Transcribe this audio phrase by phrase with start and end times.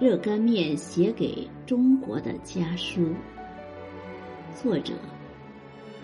[0.00, 3.12] 热干面写给中国的家书，
[4.54, 4.94] 作者：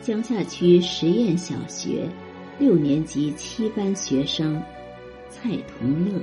[0.00, 2.10] 江夏区实验小学
[2.58, 4.60] 六年级七班学生
[5.30, 6.20] 蔡同乐。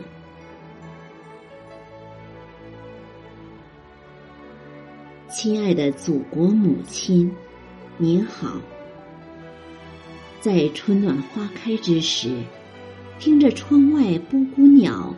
[5.29, 7.31] 亲爱的祖国母亲，
[7.97, 8.59] 您好！
[10.41, 12.35] 在春暖花开之时，
[13.17, 15.15] 听着窗外布谷鸟。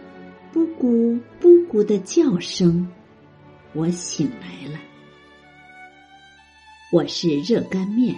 [0.53, 2.87] 布谷布谷的叫声，
[3.73, 4.79] 我醒来了。
[6.91, 8.15] 我是热干面，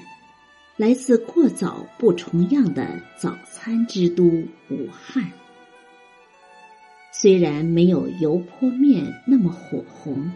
[0.75, 5.31] 来自过早不重样的早餐之都武汉。
[7.13, 10.29] 虽然没有油泼面那么火红，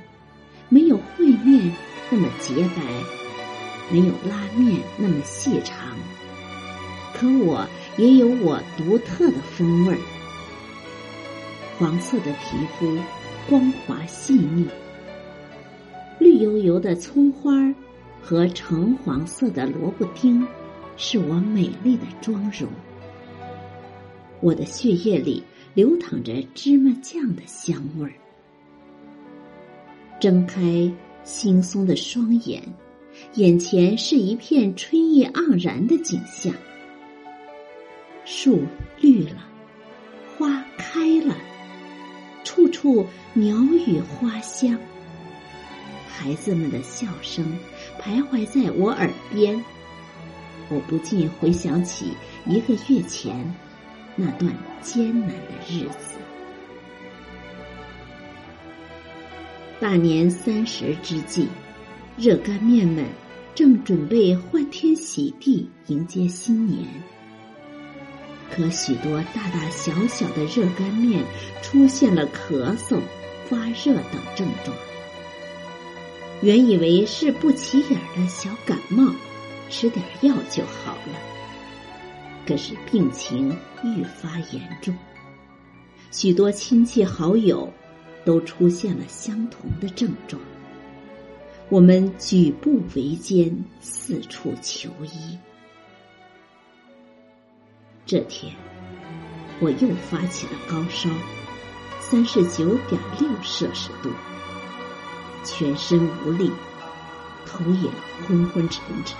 [0.70, 1.70] 没有烩面
[2.10, 2.82] 那么洁白，
[3.92, 5.98] 没有拉面那么细长，
[7.14, 10.00] 可我也有我独特的风味儿。
[11.80, 12.98] 黄色的皮肤，
[13.48, 14.66] 光滑细腻；
[16.20, 17.74] 绿油油的葱花
[18.22, 20.46] 和橙黄色的萝卜丁，
[20.98, 22.70] 是我美丽的妆容。
[24.42, 25.42] 我的血液里
[25.74, 28.12] 流淌着芝麻酱的香味儿。
[30.20, 30.62] 睁开
[31.24, 32.62] 惺忪的双眼，
[33.36, 36.54] 眼前是一片春意盎然的景象。
[38.26, 38.64] 树
[39.00, 39.48] 绿了，
[40.38, 41.34] 花开了。
[42.50, 43.06] 处处
[43.36, 44.76] 鸟语花香，
[46.08, 47.46] 孩子们的笑声
[48.02, 49.64] 徘徊在我耳边，
[50.68, 52.12] 我不禁回想起
[52.48, 53.54] 一个月前
[54.16, 56.18] 那段艰难的日子。
[59.80, 61.48] 大年三十之际，
[62.18, 63.06] 热干面们
[63.54, 66.84] 正准备欢天喜地迎接新年。
[68.52, 71.24] 可许多大大小小的热干面
[71.62, 73.00] 出现了咳嗽、
[73.48, 74.76] 发热等症状。
[76.42, 79.14] 原以为是不起眼的小感冒，
[79.70, 81.20] 吃点药就好了。
[82.48, 84.96] 可是病情愈发严重，
[86.12, 87.72] 许多亲戚好友
[88.26, 90.42] 都出现了相同的症状。
[91.70, 95.38] 我们举步维艰，四处求医。
[98.10, 98.52] 这天，
[99.60, 101.08] 我又发起了高烧，
[102.00, 104.10] 三十九点六摄氏度，
[105.44, 106.50] 全身无力，
[107.46, 107.90] 头也
[108.26, 109.16] 昏昏沉沉。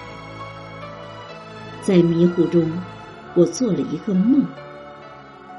[1.84, 2.68] 在迷糊中，
[3.36, 4.44] 我做了一个梦。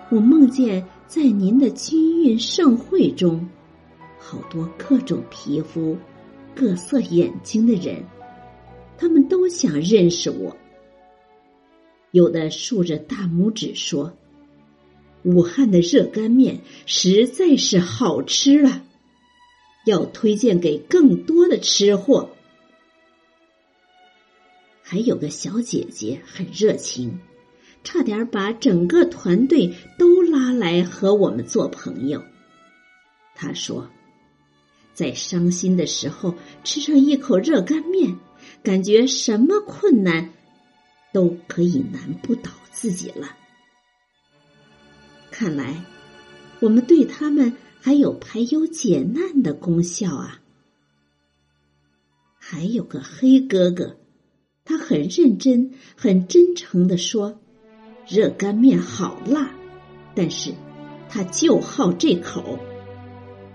[0.08, 3.48] 我梦见在您的军运盛会中，
[4.18, 5.96] 好多各种皮肤、
[6.52, 8.04] 各色眼睛的人，
[8.98, 10.56] 他们都想认识我。
[12.12, 14.16] 有的竖着大拇指说
[15.22, 18.82] ：“武汉的热干面实在是好吃了，
[19.86, 22.30] 要推荐给更多的吃货。”
[24.82, 27.20] 还有个小姐姐很热情，
[27.84, 32.20] 差点把整个团队都拉来和我们做朋友。
[33.36, 33.88] 她说
[34.92, 36.34] ：“在伤心的时候
[36.64, 38.18] 吃上一口热干面，
[38.64, 40.32] 感觉什么困难。”
[41.12, 43.36] 都可以难不倒自己了。
[45.30, 45.84] 看来，
[46.60, 50.40] 我们对他们还有排忧解难的功效啊！
[52.36, 53.96] 还有个黑哥哥，
[54.64, 57.40] 他很认真、很真诚的说
[58.08, 59.54] ：“热干面好辣，
[60.14, 60.52] 但是
[61.08, 62.58] 他就好这口，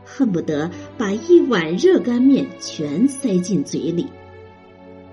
[0.06, 4.08] 恨不得把一碗热干面全塞进嘴里。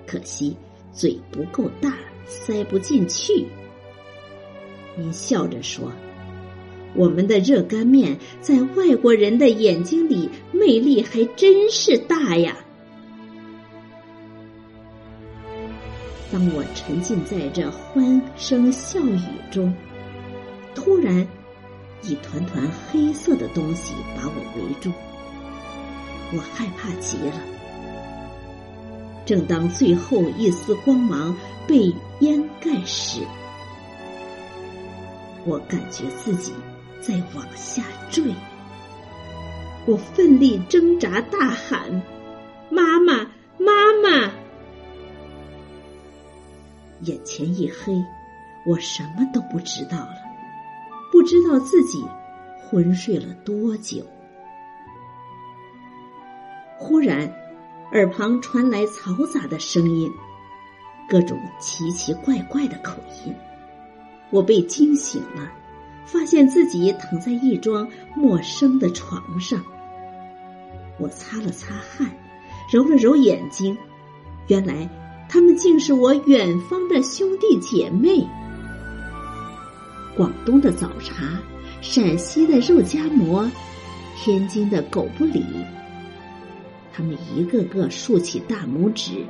[0.07, 0.55] 可惜
[0.93, 1.93] 嘴不够大。”
[2.25, 3.47] 塞不进去。
[4.95, 5.91] 您笑着说
[6.95, 12.55] ：“我们的热干面在外国人的眼睛里魅力还真是大呀。”
[16.31, 19.19] 当我沉浸在这欢声笑语
[19.51, 19.75] 中，
[20.73, 21.27] 突然，
[22.03, 24.93] 一团团黑色的东西把我围住，
[26.31, 27.52] 我害怕极了。
[29.25, 31.33] 正当最后一丝光芒
[31.65, 33.21] 被掩盖时，
[35.45, 36.51] 我感觉自己
[37.01, 38.23] 在往下坠。
[39.85, 42.01] 我奋力挣扎，大喊
[42.69, 44.31] ：“妈妈，妈妈！”
[47.03, 47.93] 眼前一黑，
[48.65, 50.15] 我什么都不知道了，
[51.11, 52.03] 不知道自己
[52.59, 54.05] 昏睡了多久。
[56.77, 57.42] 忽然。
[57.93, 60.11] 耳旁传来嘈杂的声音，
[61.07, 63.31] 各种奇奇怪怪的口音。
[64.31, 65.47] 我被惊醒了，
[66.03, 69.63] 发现自己躺在一张陌生的床上。
[70.97, 72.09] 我擦了擦汗，
[72.71, 73.77] 揉了揉眼睛，
[74.47, 74.89] 原来
[75.29, 78.27] 他们竟是我远方的兄弟姐妹。
[80.17, 81.39] 广东的早茶，
[81.79, 83.47] 陕西的肉夹馍，
[84.17, 85.45] 天津的狗不理。
[86.93, 89.25] 他们一个个竖起大拇指。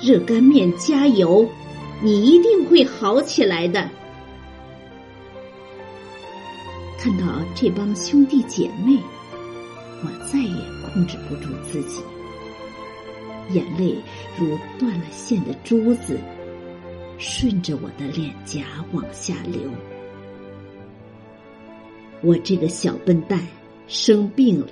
[0.00, 1.48] 热干面加油，
[2.00, 3.90] 你一定会好起来的。
[6.98, 8.98] 看到这帮兄弟姐妹，
[10.02, 12.00] 我再也控制不住自己，
[13.50, 13.96] 眼泪
[14.38, 16.18] 如断了线的珠子。
[17.18, 18.62] 顺着我的脸颊
[18.92, 19.60] 往下流，
[22.20, 23.40] 我这个小笨蛋
[23.88, 24.68] 生病了。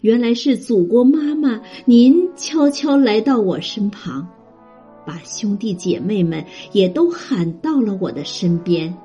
[0.00, 4.26] 原来是祖国妈妈，您悄悄来到我身旁，
[5.04, 8.96] 把兄弟姐妹们也都喊到了我的身边，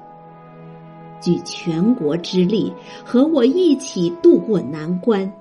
[1.21, 2.71] 举全国之力
[3.03, 5.31] 和我一起渡过难关。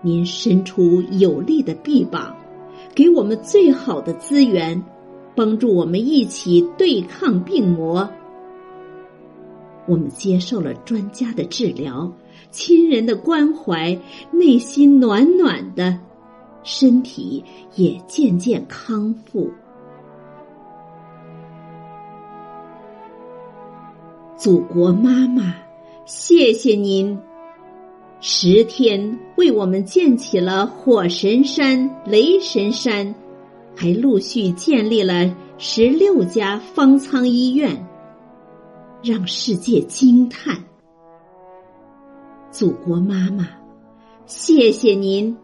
[0.00, 2.34] 您伸出有力的臂膀。
[2.94, 4.80] 给我们最好的资源，
[5.34, 8.08] 帮助我们一起对抗病魔。
[9.86, 12.12] 我们接受了专家的治疗，
[12.50, 13.98] 亲人的关怀，
[14.30, 15.98] 内心暖暖的，
[16.62, 17.44] 身体
[17.74, 19.50] 也渐渐康复。
[24.36, 25.54] 祖国妈妈，
[26.04, 27.18] 谢谢您。
[28.20, 33.14] 十天为我们建起了火神山、雷神山，
[33.76, 37.86] 还陆续建立了十六家方舱医院，
[39.04, 40.64] 让世界惊叹。
[42.50, 43.46] 祖国妈妈，
[44.24, 45.36] 谢谢您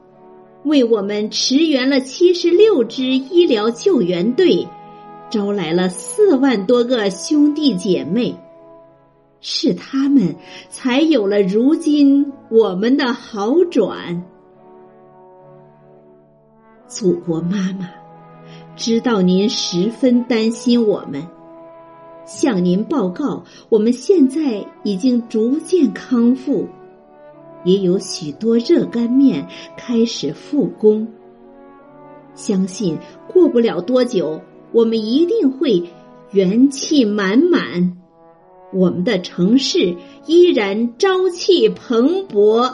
[0.64, 4.66] 为我们驰援了七十六支医疗救援队，
[5.28, 8.34] 招来了四万多个兄弟姐妹。
[9.42, 10.34] 是他们
[10.70, 14.22] 才有了如今我们的好转。
[16.86, 17.90] 祖国妈妈，
[18.74, 21.26] 知道您十分担心我们，
[22.30, 26.68] 向您报告，我们现在已经逐渐康复，
[27.64, 29.44] 也有许多热干面
[29.76, 31.08] 开始复工。
[32.36, 32.96] 相信
[33.26, 34.40] 过不了多久，
[34.70, 35.82] 我们一定会
[36.30, 37.98] 元气满满。
[38.72, 42.72] 我们的城市依然朝气蓬勃，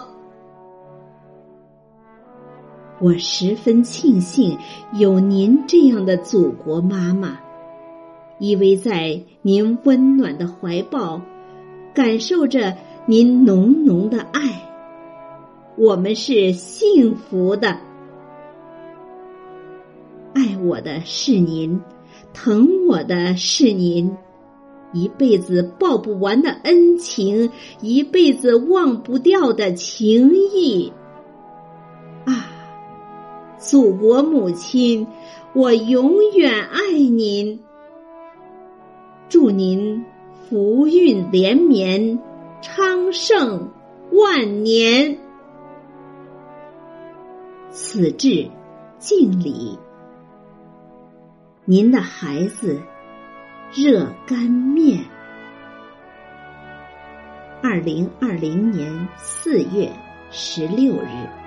[3.00, 4.58] 我十分庆幸
[4.92, 7.38] 有您这样的祖国妈妈，
[8.38, 11.22] 依偎在您温暖的怀抱，
[11.94, 14.68] 感受着您浓浓的爱，
[15.76, 17.78] 我们是幸福的。
[20.34, 21.80] 爱我的是您，
[22.34, 24.16] 疼我的是您。
[24.92, 27.50] 一辈子报不完的恩情，
[27.80, 30.92] 一辈子忘不掉的情谊。
[32.24, 32.48] 啊，
[33.58, 35.06] 祖国母亲，
[35.54, 37.60] 我永远爱您。
[39.28, 40.04] 祝您
[40.48, 42.18] 福运连绵，
[42.62, 43.70] 昌盛
[44.12, 45.18] 万年。
[47.70, 48.50] 此致
[48.98, 49.78] 敬礼，
[51.64, 52.80] 您的孩子。
[53.74, 55.00] 热干面。
[57.60, 59.90] 二零二零年四月
[60.30, 61.45] 十六日。